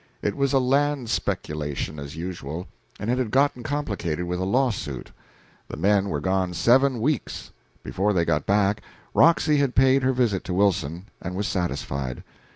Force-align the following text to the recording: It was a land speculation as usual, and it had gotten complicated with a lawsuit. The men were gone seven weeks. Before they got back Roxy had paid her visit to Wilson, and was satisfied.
It 0.23 0.35
was 0.35 0.51
a 0.51 0.57
land 0.57 1.11
speculation 1.11 1.99
as 1.99 2.15
usual, 2.15 2.65
and 2.99 3.11
it 3.11 3.19
had 3.19 3.29
gotten 3.29 3.61
complicated 3.61 4.25
with 4.25 4.39
a 4.39 4.45
lawsuit. 4.45 5.11
The 5.67 5.77
men 5.77 6.09
were 6.09 6.19
gone 6.19 6.55
seven 6.55 6.99
weeks. 6.99 7.51
Before 7.83 8.11
they 8.11 8.25
got 8.25 8.47
back 8.47 8.81
Roxy 9.13 9.57
had 9.57 9.75
paid 9.75 10.01
her 10.01 10.11
visit 10.11 10.43
to 10.45 10.55
Wilson, 10.55 11.05
and 11.21 11.35
was 11.35 11.47
satisfied. 11.47 12.23